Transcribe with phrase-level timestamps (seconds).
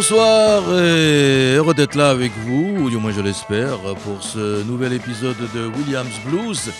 [0.00, 4.94] Bonsoir et heureux d'être là avec vous, ou du moins je l'espère, pour ce nouvel
[4.94, 6.70] épisode de Williams Blues.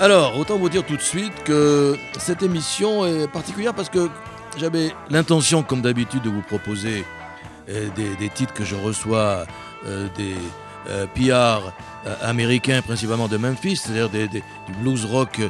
[0.00, 4.10] Alors, autant vous dire tout de suite que cette émission est particulière parce que
[4.58, 7.04] j'avais l'intention, comme d'habitude, de vous proposer
[7.68, 9.46] euh, des, titres que je reçois
[9.86, 10.34] euh, des
[10.90, 11.70] euh, PR
[12.22, 14.42] américains, principalement de Memphis, c'est-à-dire du
[14.80, 15.40] blues rock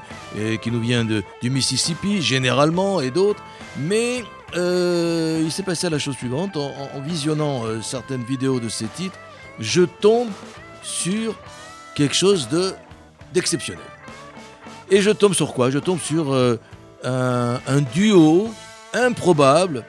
[0.61, 3.43] qui nous vient du Mississippi, généralement, et d'autres.
[3.79, 4.25] Mais
[4.57, 6.57] euh, il s'est passé la chose suivante.
[6.57, 9.19] En, visionnant euh, certaines vidéos de ces titres,
[9.59, 10.29] je tombe
[10.83, 11.35] sur
[11.95, 12.73] quelque chose de
[13.33, 13.85] d'exceptionnel.
[14.91, 15.71] Et je tombe sur quoi?
[15.71, 16.59] Je tombe sur euh,
[17.05, 18.53] un, duo
[18.93, 19.85] improbable.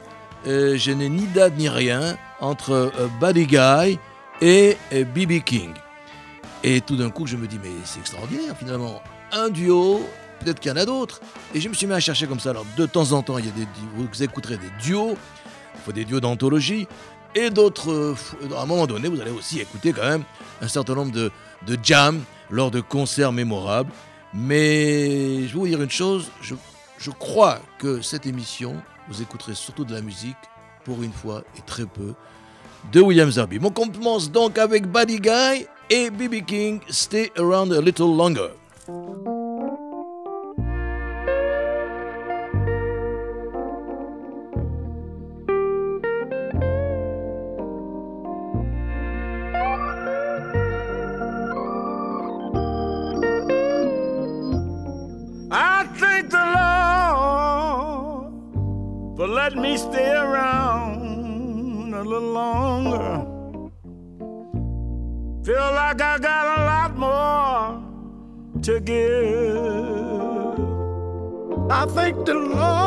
[0.46, 4.00] je n'ai ni date ni rien entre Buddy Guy
[4.42, 5.74] et BB King.
[6.64, 9.02] Et tout d'un coup, je me dis, mais c'est extraordinaire finalement.
[9.34, 10.08] Un duo
[10.44, 11.22] peut-être qu'il y en a d'autres.
[11.54, 12.52] Et je me suis mis à chercher comme ça.
[12.52, 15.18] Alors, de temps en temps, il y a des, vous écouterez des duos,
[15.76, 16.88] il faut des duos d'anthologie,
[17.36, 18.16] et d'autres, euh,
[18.56, 20.24] à un moment donné, vous allez aussi écouter quand même
[20.62, 21.32] un certain nombre de,
[21.66, 23.92] de jams lors de concerts mémorables.
[24.34, 26.56] Mais je vais vous dire une chose, je,
[26.98, 30.38] je crois que cette émission, vous écouterez surtout de la musique,
[30.84, 32.14] pour une fois et très peu,
[32.92, 33.60] de William Zerby.
[33.64, 39.33] On commence donc avec Buddy Guy et BB King, Stay Around a Little Longer.
[68.64, 70.54] To give.
[71.70, 72.83] I thank the Lord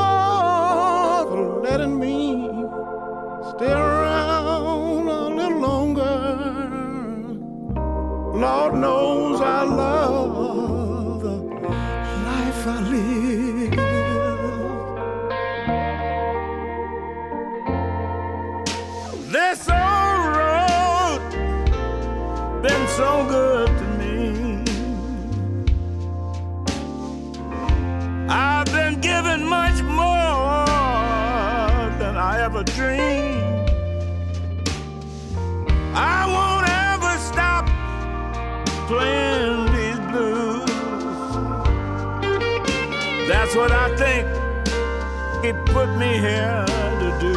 [45.76, 46.64] put me here
[47.02, 47.36] to do.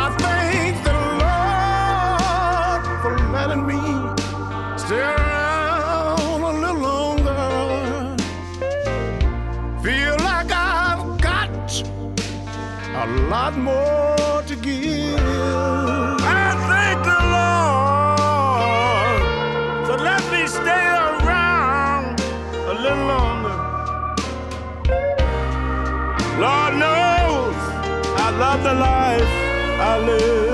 [0.00, 3.80] I thank the Lord for letting me
[4.84, 8.16] stay around a little longer.
[9.84, 11.68] Feel like I've got
[13.02, 13.97] a lot more
[28.62, 29.22] the life
[29.80, 30.47] I live.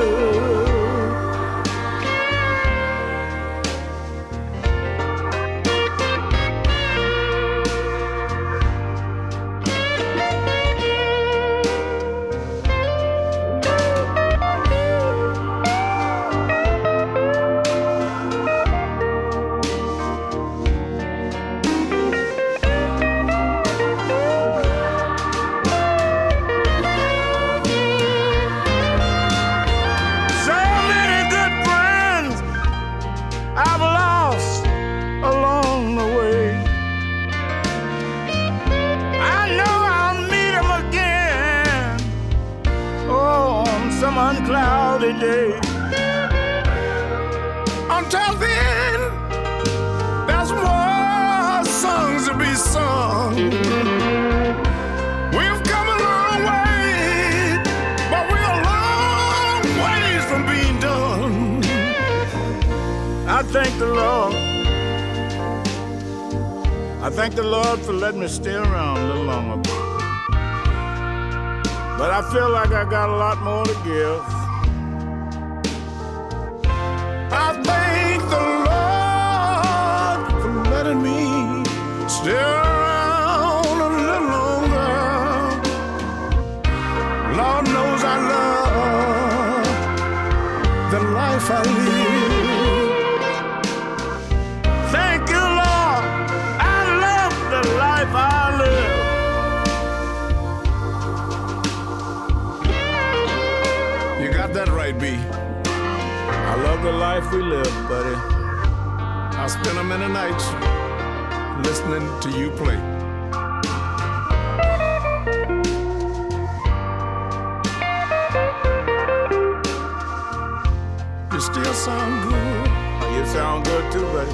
[121.74, 122.70] Still sound good.
[123.14, 124.32] You sound good too, buddy.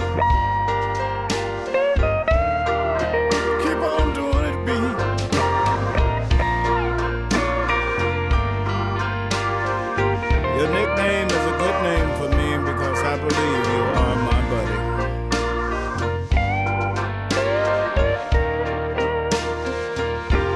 [3.62, 4.68] Keep on doing it, B.
[10.58, 14.78] Your nickname is a good name for me because I believe you are my buddy.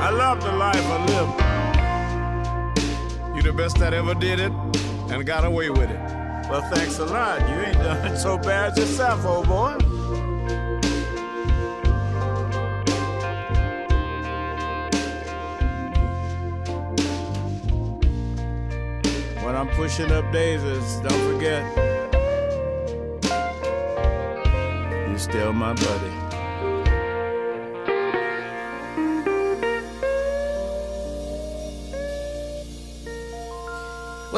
[0.00, 1.30] I love the life I live.
[3.36, 4.52] You the best that ever did it
[5.10, 5.93] and got away with it.
[6.54, 7.40] Well, thanks a lot.
[7.48, 9.72] You ain't done so bad yourself, old boy.
[19.44, 21.64] When I'm pushing up daisies, don't forget,
[25.08, 26.23] you're still my buddy.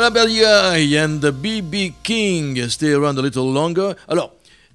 [0.09, 3.95] And the BB King, Stay Around a Little Longer.
[4.07, 4.33] Alors,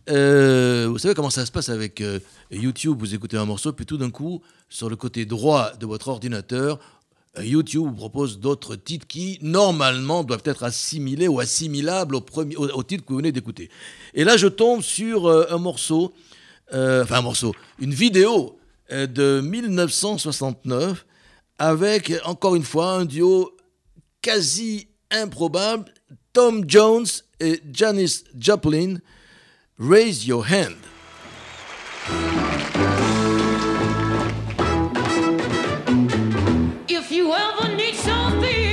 [0.09, 2.19] euh, vous savez comment ça se passe avec euh,
[2.51, 2.97] YouTube?
[2.99, 6.79] Vous écoutez un morceau, puis tout d'un coup, sur le côté droit de votre ordinateur,
[7.37, 12.57] euh, YouTube vous propose d'autres titres qui, normalement, doivent être assimilés ou assimilables au, premier,
[12.57, 13.69] au, titre que vous venez d'écouter.
[14.13, 16.13] Et là, je tombe sur un morceau,
[16.73, 21.05] enfin un morceau, une vidéo de 1969
[21.57, 23.55] avec, encore une fois, un duo
[24.21, 25.85] quasi improbable,
[26.33, 29.01] Tom Jones et Janis Joplin,
[29.77, 30.77] Raise Your Hand.
[36.87, 38.71] If you ever need something,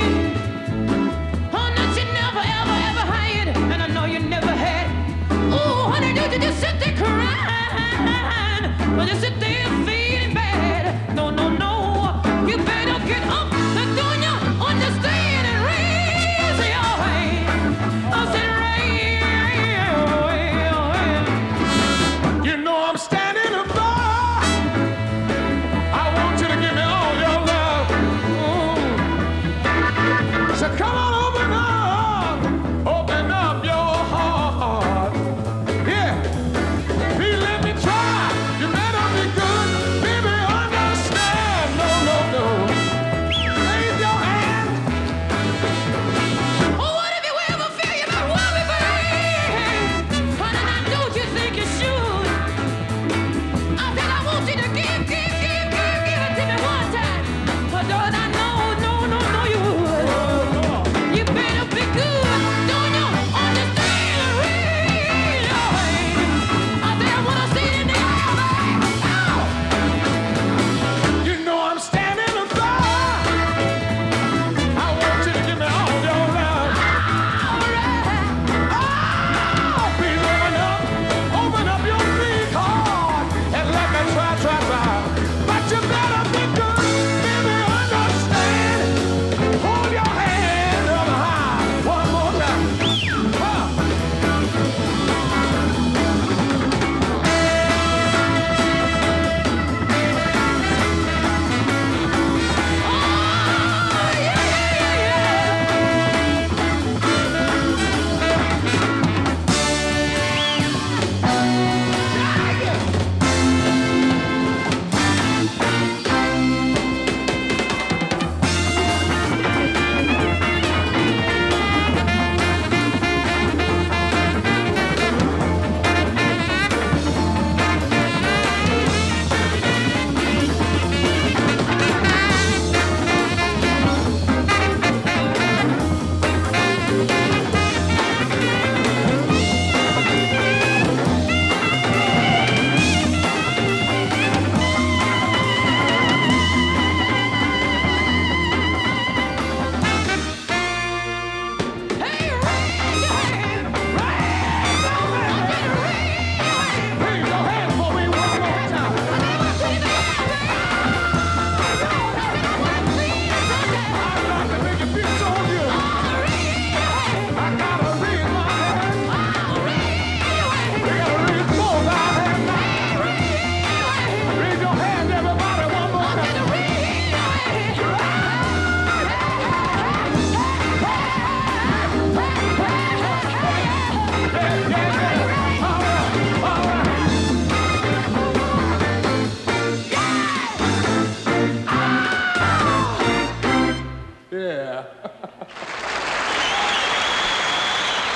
[1.75, 4.87] that you never, ever, ever had, and I know you never had.
[5.91, 6.88] Honey, don't you just sit there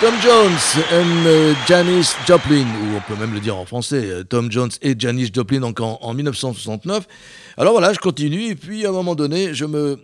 [0.03, 4.23] Tom Jones et euh, Janis Joplin, ou on peut même le dire en français, euh,
[4.25, 7.07] Tom Jones et Janis Joplin, donc en, 1969.
[7.55, 9.97] Alors voilà, je continue, et puis à un moment donné, je me,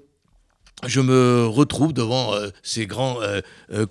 [0.88, 3.18] je me retrouve devant euh, ces grands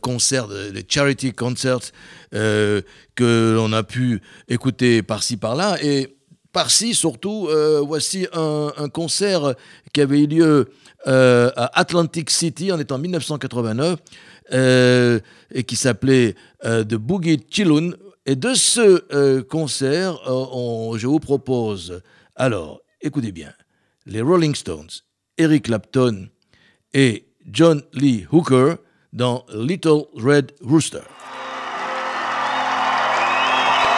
[0.00, 1.92] concerts, les charity concerts
[2.30, 6.16] que l'on a pu écouter par-ci par-là, et
[6.54, 7.50] par-ci surtout,
[7.82, 9.54] voici un, un, concert
[9.92, 10.70] qui avait eu lieu
[11.04, 13.98] à Atlantic City, en étant 1989.
[14.52, 15.20] Euh,
[15.52, 17.92] et qui s'appelait euh, The Boogie Chillun.
[18.24, 22.02] Et de ce euh, concert, je vous propose,
[22.36, 23.52] alors, écoutez bien,
[24.06, 24.90] les Rolling Stones,
[25.38, 26.28] Eric Clapton
[26.92, 28.76] et John Lee Hooker
[29.12, 31.04] dans Little Red Rooster.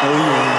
[0.00, 0.50] Crow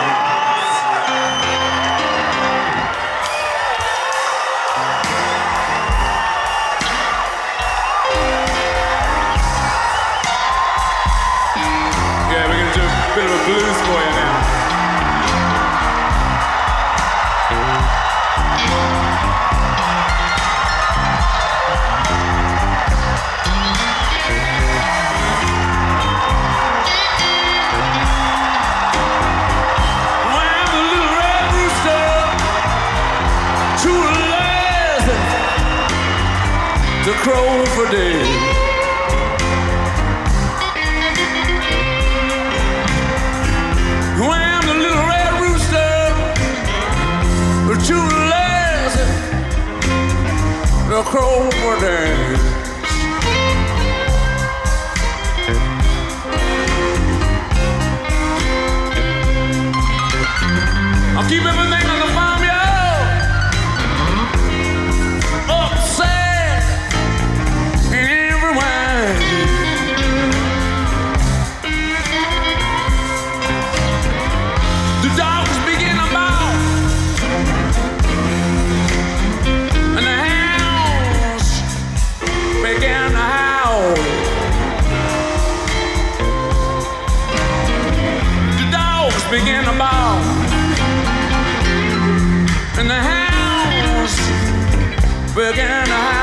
[95.34, 95.86] began.
[95.86, 96.21] to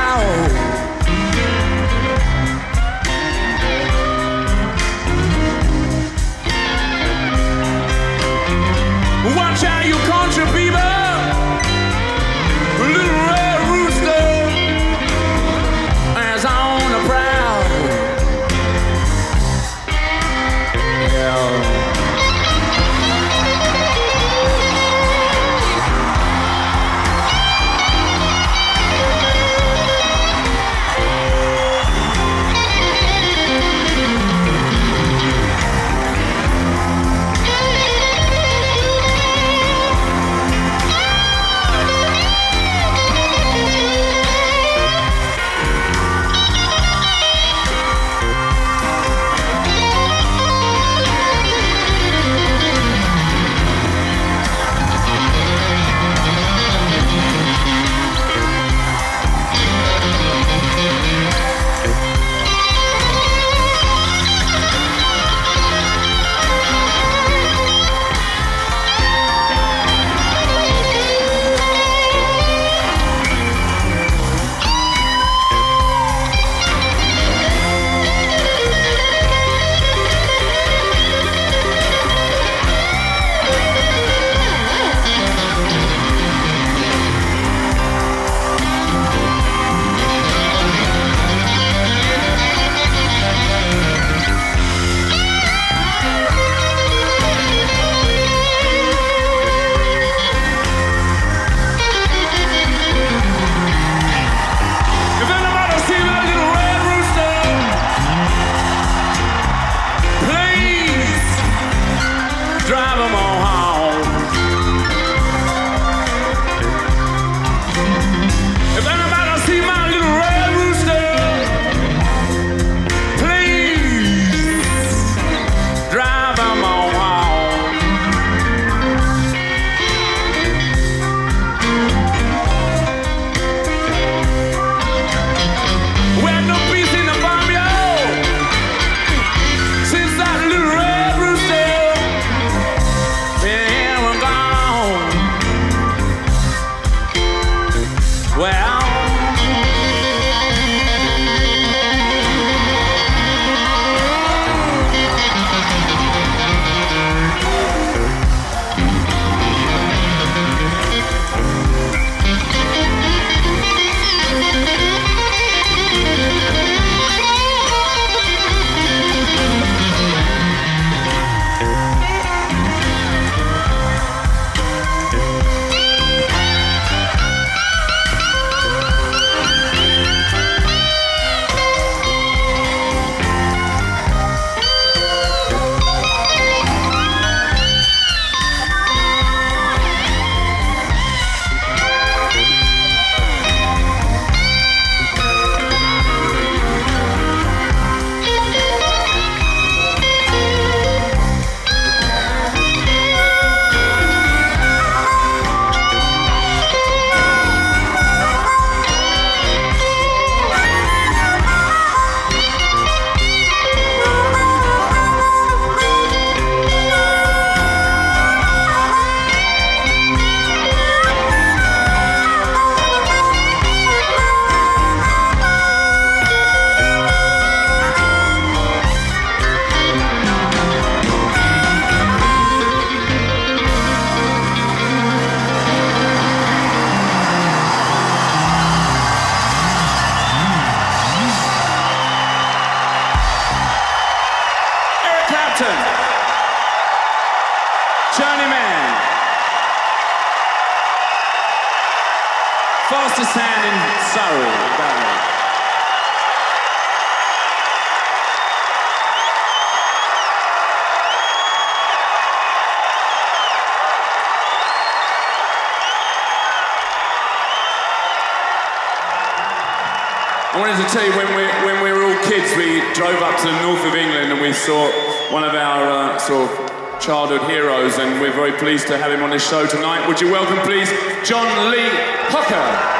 [277.09, 280.07] childhood heroes, and we're very pleased to have him on this show tonight.
[280.07, 280.91] Would you welcome, please,
[281.27, 281.89] John Lee
[282.29, 282.98] Hooker?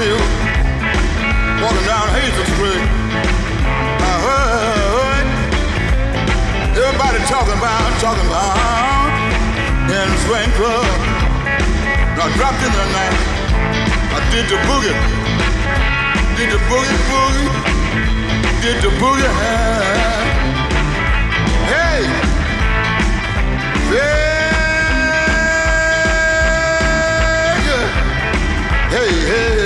[0.00, 0.24] field,
[1.60, 2.84] walking down Hastings Street.
[4.00, 5.26] I heard
[6.72, 9.12] everybody talking about, talking about
[9.92, 10.88] in the swing club.
[12.16, 13.12] I dropped in the night.
[14.16, 14.96] I did the boogie,
[16.38, 17.48] did the boogie boogie,
[18.64, 19.28] did the boogie.
[21.68, 22.00] Hey,
[23.92, 24.30] yeah.
[28.88, 29.59] hey, hey.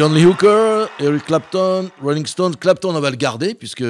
[0.00, 2.56] John Lee Hooker, Eric Clapton, Rolling Stones.
[2.56, 3.84] Clapton, on va le garder, puisque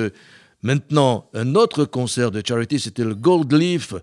[0.60, 3.94] maintenant, un autre concert de charity, c'était le Gold Leaf.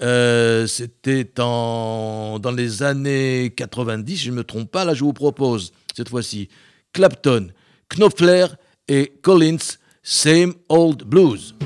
[0.00, 4.84] Euh, c'était dans les années 90, si je ne me trompe pas.
[4.84, 6.48] Là, je vous propose, cette fois-ci,
[6.92, 7.48] Clapton,
[7.88, 8.46] Knopfler
[8.86, 9.74] et Collins,
[10.04, 11.56] Same Old Blues.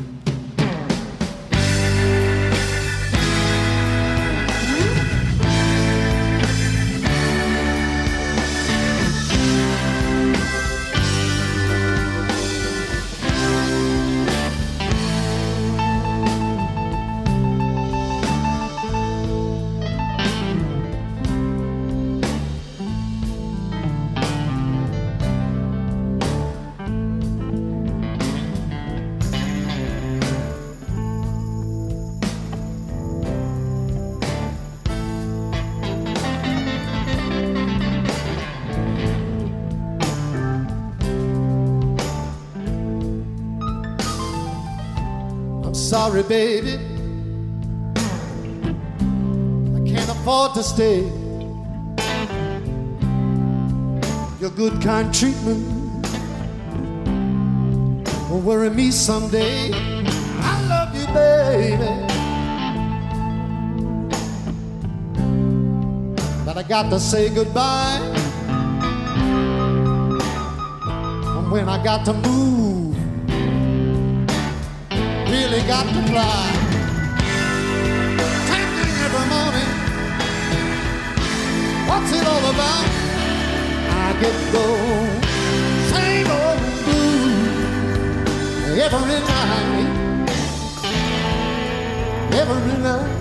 [46.30, 46.78] Baby.
[49.74, 51.00] I can't afford to stay.
[54.38, 55.60] Your good, kind treatment
[58.30, 59.72] will worry me someday.
[59.74, 61.90] I love you, baby.
[66.44, 67.98] But I got to say goodbye.
[71.36, 72.89] And when I got to move,
[75.42, 76.46] really got to fly.
[78.48, 78.72] Same
[79.06, 79.70] every morning.
[81.88, 82.86] What's it all about?
[84.02, 84.66] I get go
[85.94, 87.58] same old blues
[88.86, 89.88] every night,
[92.40, 93.19] every night.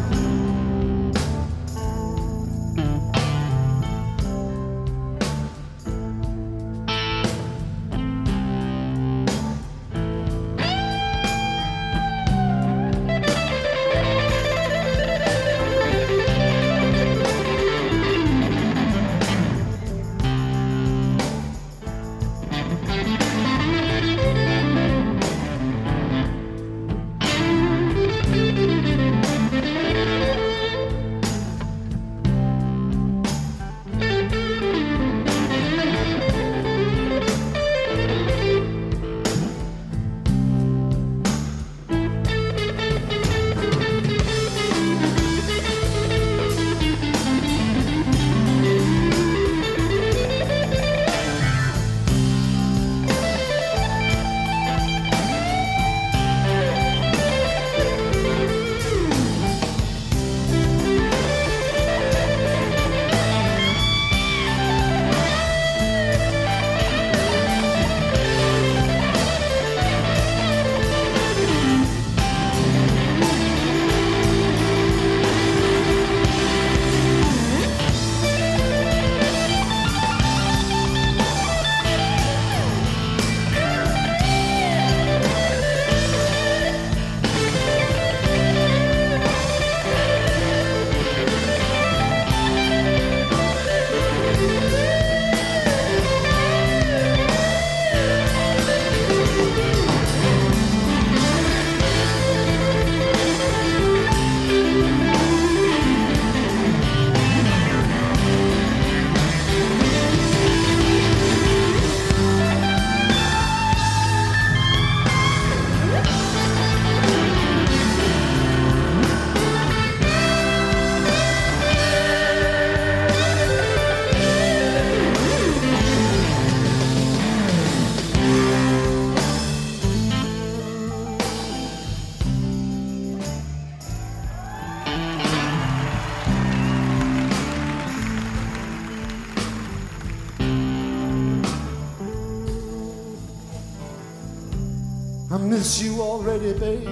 [145.59, 146.85] Miss you already, baby.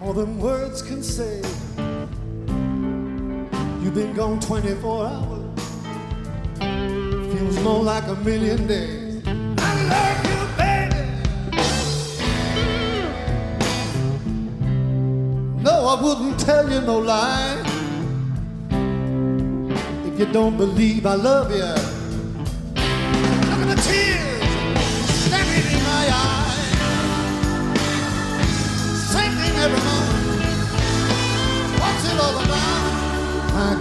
[0.00, 1.36] More than words can say.
[3.80, 5.60] You've been gone 24 hours.
[7.32, 9.22] Feels more like a million days.
[9.24, 11.04] I love you, baby.
[15.62, 17.62] No, I wouldn't tell you no lie.
[20.08, 21.89] If you don't believe I love you.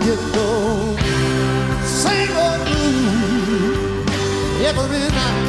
[0.06, 0.50] Get the
[1.86, 4.08] same old blues
[4.68, 5.46] every night.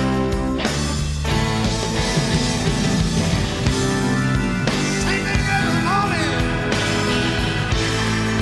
[5.02, 6.34] Same thing every morning.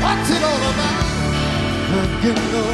[0.03, 1.05] What's it all about?
[1.91, 2.67] I get the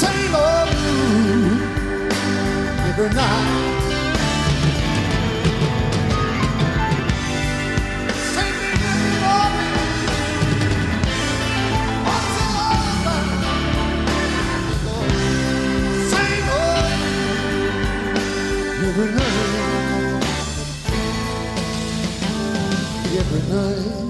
[0.00, 1.62] same old blues
[2.88, 3.79] every night.
[19.00, 20.24] Every night.
[23.16, 24.09] Every night.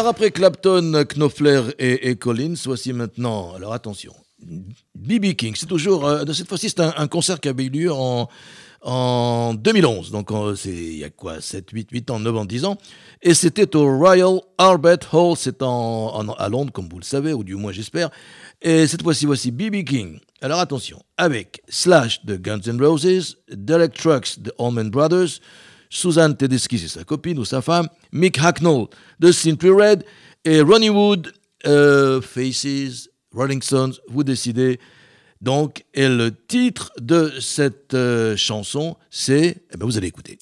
[0.00, 4.14] Alors après Clapton, Knopfler et, Collins, voici maintenant, alors attention,
[4.94, 8.26] BB King, c'est toujours, euh, cette fois-ci c'est un, concert qui avait eu lieu en,
[8.80, 12.44] en 2011, donc euh, c'est il y a quoi, 7, 8, 8 ans, 9 ans,
[12.46, 12.78] 10 ans,
[13.20, 17.44] et c'était au Royal Albert Hall, c'est en- à Londres, comme vous le savez, ou
[17.44, 18.08] du moins j'espère,
[18.62, 20.18] et cette fois-ci, voici BB King.
[20.40, 25.40] Alors attention, avec Slash de Guns N' Roses, Derek Trucks de Allman Brothers,
[25.90, 28.86] Suzanne Tedeschi, c'est sa copine ou sa femme, Mick Hacknell
[29.18, 30.04] de Simply Red
[30.44, 31.32] et Ronnie Wood,
[31.66, 34.78] euh, Faces, Rolling Stones, vous décidez.
[35.40, 40.38] Donc, et le titre de cette euh, chanson, c'est, eh ben, vous allez écouter.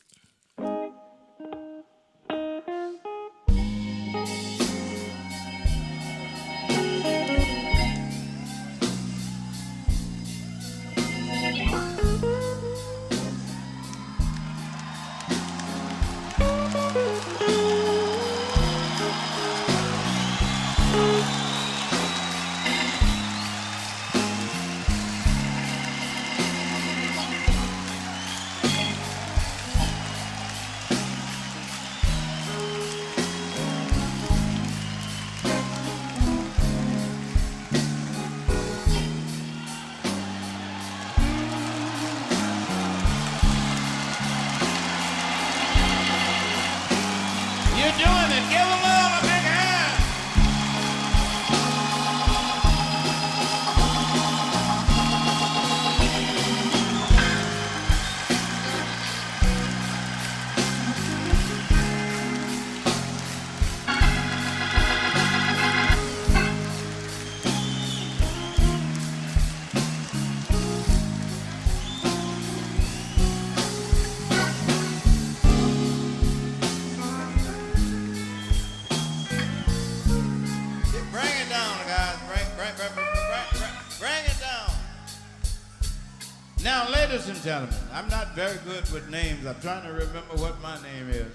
[88.28, 89.46] Not very good with names.
[89.46, 91.32] I'm trying to remember what my name is.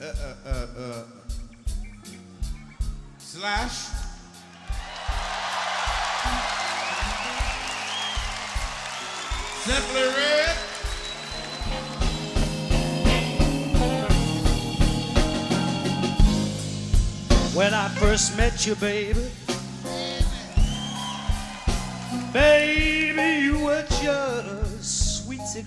[0.00, 1.04] Uh, uh, uh, uh.
[3.18, 3.88] Slash.
[9.64, 10.56] Simply Red.
[17.54, 19.14] When I first met you, baby.
[19.14, 19.41] Baby,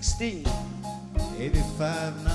[0.02, 0.44] 16.
[1.38, 2.25] 85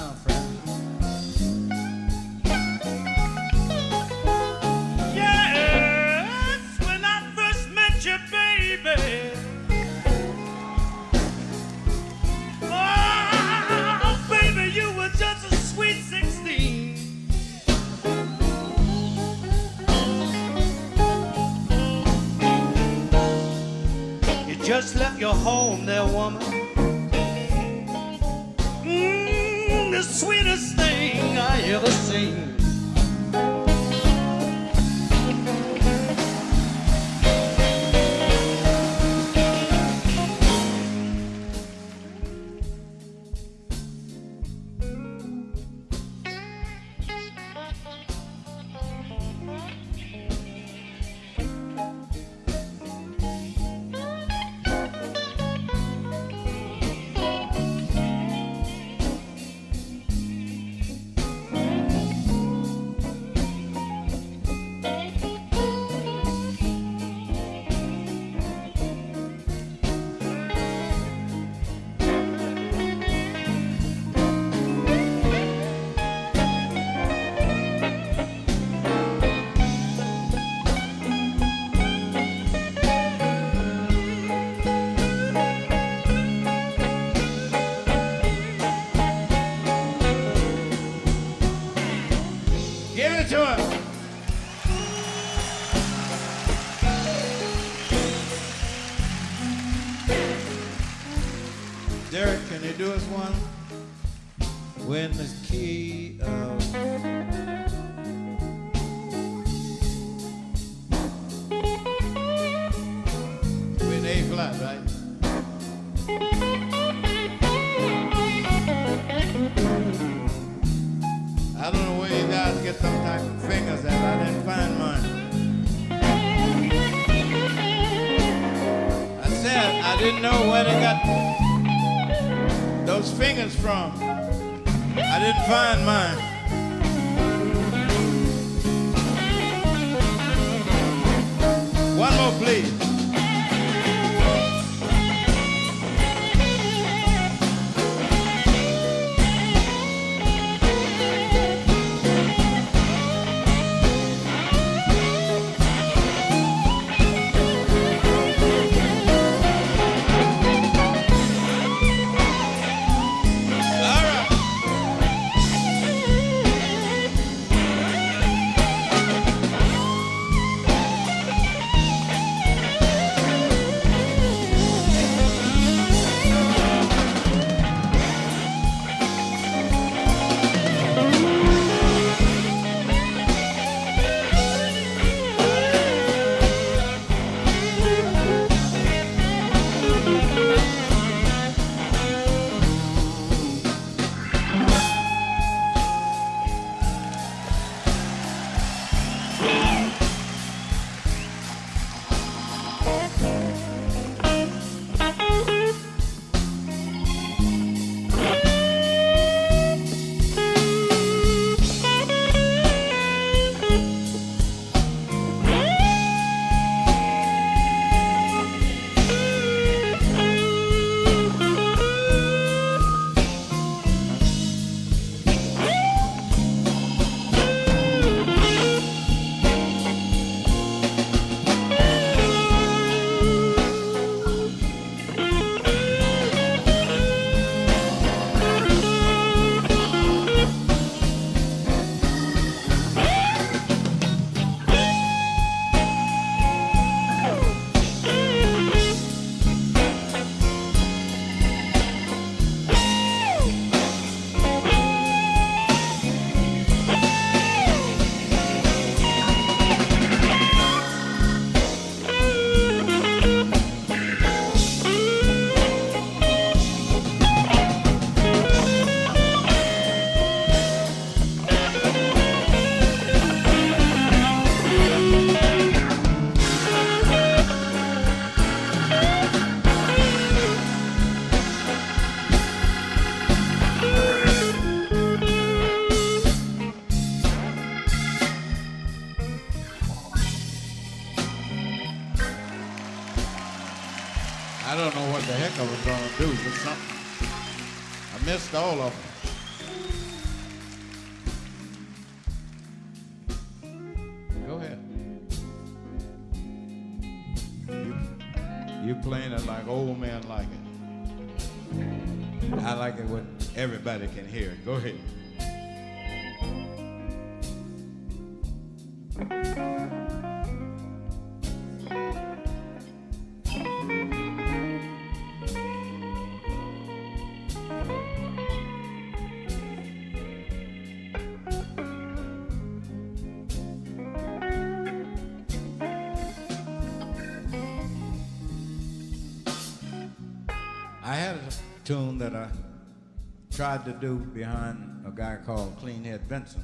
[343.61, 346.63] tried to do behind a guy called Cleanhead Vinson.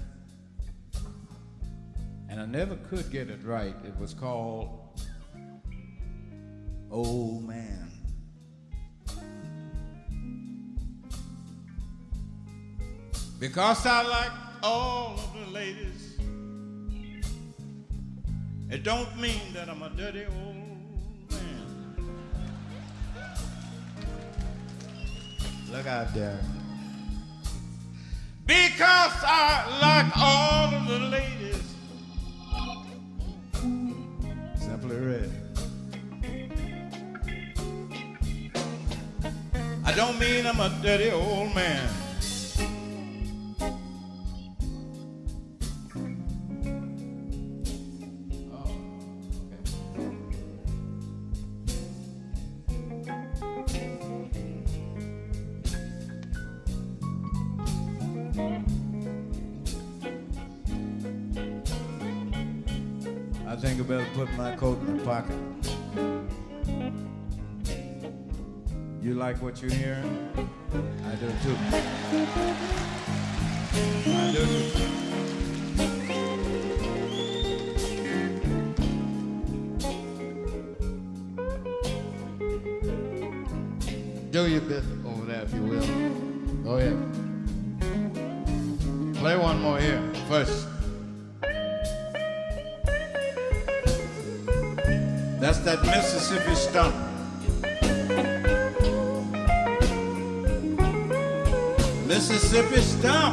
[2.28, 3.76] And I never could get it right.
[3.86, 5.00] It was called
[6.89, 7.91] Old Man.
[13.39, 14.32] Because I like
[14.64, 16.18] all of the ladies,
[18.72, 20.56] it don't mean that I'm a dirty old
[21.30, 21.68] man.
[25.72, 26.39] Look out there.
[28.48, 31.76] Because I like all of the ladies.
[34.56, 35.32] Simply red.
[39.84, 41.97] I don't mean I'm a dirty old man.
[69.38, 70.03] Like what you hear?
[71.05, 71.57] I do too.
[74.07, 74.45] I do.
[84.31, 85.88] Do your bit over there if you will.
[86.63, 86.97] Go ahead.
[89.15, 90.67] Play one more here first.
[95.39, 97.07] That's that Mississippi stump.
[102.50, 103.26] Mississippi stump.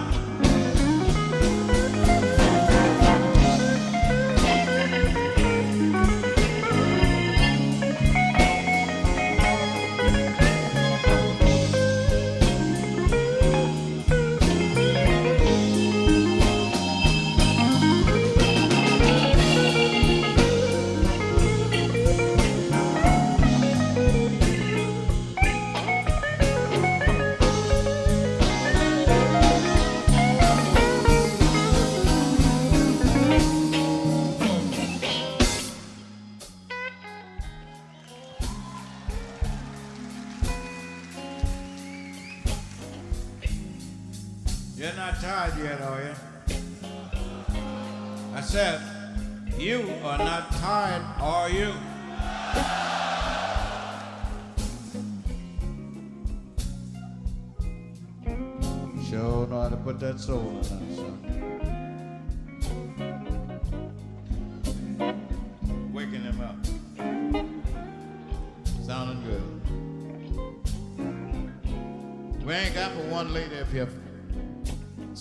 [45.05, 46.15] Not tired yet, are you?
[48.35, 48.81] I said,
[49.59, 51.75] you are not tired, are you?
[59.11, 61.44] Sure know how to put that soul in that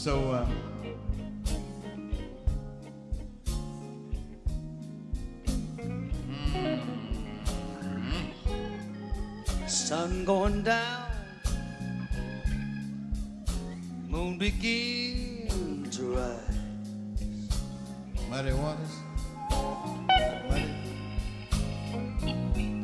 [0.04, 0.45] So, uh,
[9.66, 11.08] Sun going down,
[14.10, 16.58] moon begin to rise.
[18.30, 18.95] Muddy Waters?
[20.49, 20.74] Muddy?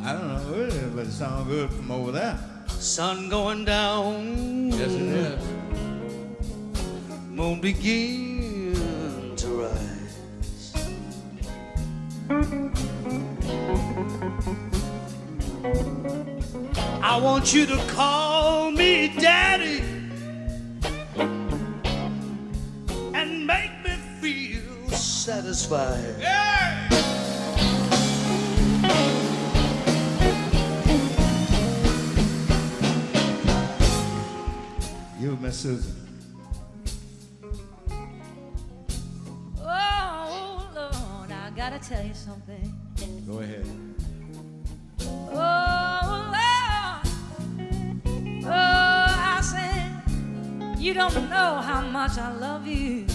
[0.01, 2.39] I don't know is, but it sounds good from over there.
[2.69, 5.48] Sun going down, Yes, it is.
[7.61, 10.73] Begin to rise.
[17.01, 19.81] I want you to call me daddy
[23.13, 26.15] and make me feel satisfied.
[35.19, 36.08] You, Miss Susan.
[42.29, 42.67] Something.
[43.27, 43.65] Go ahead.
[45.31, 46.05] Oh,
[46.35, 47.01] Lord.
[48.45, 49.05] Oh,
[49.35, 49.89] I said,
[50.79, 53.07] you don't know how much I love you.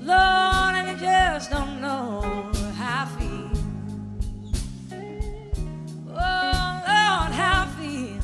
[0.00, 3.50] Lord, and you just don't know how I feel.
[6.08, 8.20] Oh, Lord, how I feel.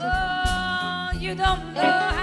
[0.00, 2.21] Oh, you don't know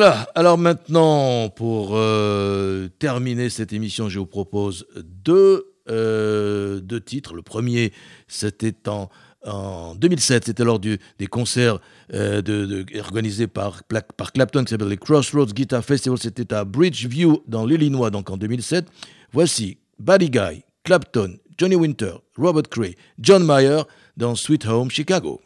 [0.00, 7.34] Voilà, alors maintenant, pour euh, terminer cette émission, je vous propose deux, euh, titres.
[7.34, 7.92] Le premier,
[8.28, 9.08] c'était en,
[9.44, 11.80] en 2007, c'était lors du, des concerts
[12.14, 13.82] euh, organisés par,
[14.16, 16.16] par Clapton qui s'appelle les Crossroads Guitar Festival.
[16.16, 18.86] C'était à Bridgeview dans l'Illinois, donc en 2007.
[19.32, 23.82] Voici Buddy Guy, Clapton, Johnny Winter, Robert Cray, John Mayer
[24.16, 25.40] dans Sweet Home Chicago.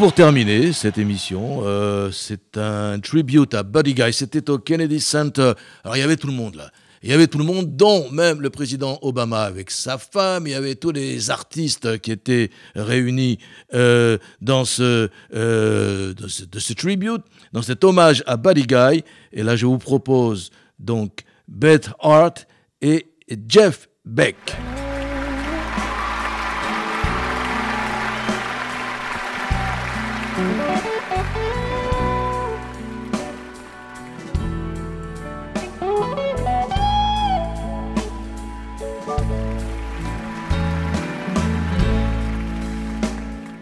[0.00, 4.14] Pour terminer cette émission, euh, c'est un tribute à Buddy Guy.
[4.14, 5.52] C'était au Kennedy Center.
[5.84, 6.70] Alors il y avait tout le monde là.
[7.02, 10.46] Il y avait tout le monde, dont même le président Obama avec sa femme.
[10.46, 13.40] Il y avait tous les artistes qui étaient réunis
[13.74, 17.22] euh, dans, ce, euh, ce tribute,
[17.52, 19.04] dans cet hommage à Buddy Guy.
[19.34, 22.46] Et là, je vous propose donc Beth Hart
[22.80, 23.06] et
[23.46, 24.36] Jeff Beck.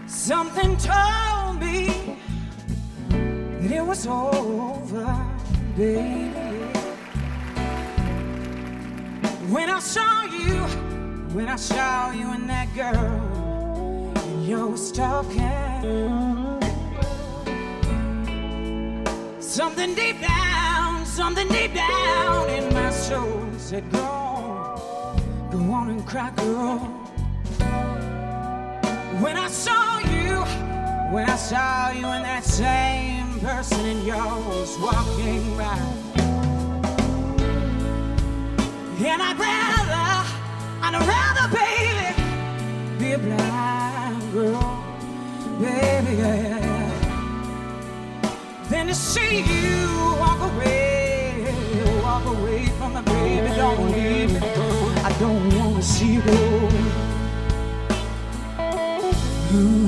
[0.07, 2.17] Something told me
[3.59, 5.27] that it was over,
[5.77, 6.31] baby.
[9.51, 10.63] When I saw you,
[11.35, 14.13] when I saw you and that girl,
[14.47, 16.48] you was talking.
[19.59, 26.07] Something deep down, something deep down in my soul said, Go on, go on and
[26.07, 26.79] cry, girl.
[29.21, 30.45] When I saw you,
[31.13, 35.77] when I saw you and that same person in yours walking by.
[39.11, 40.15] And I'd rather,
[40.85, 44.85] I'd rather, baby, be a blind girl,
[45.59, 46.78] baby, yeah,
[48.71, 49.87] than to see you
[50.21, 51.43] walk away,
[52.03, 53.49] walk away from me, baby.
[53.57, 54.41] Don't leave me.
[55.05, 56.23] I don't wanna see you.
[59.55, 59.88] Ooh,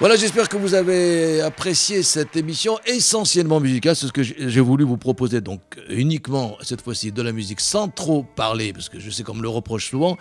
[0.00, 3.94] Voilà, j'espère que vous avez apprécié cette émission essentiellement musicale.
[3.94, 7.88] C'est ce que j'ai voulu vous proposer, donc uniquement cette fois-ci de la musique sans
[7.88, 10.16] trop parler, parce que je sais qu'on me le reproche souvent.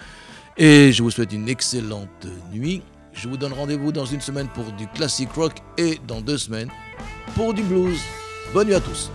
[0.58, 2.82] Et je vous souhaite une excellente nuit.
[3.14, 6.70] Je vous donne rendez-vous dans une semaine pour du classic rock et dans deux semaines
[7.34, 8.00] pour du blues.
[8.54, 9.10] Bonne nuit à tous.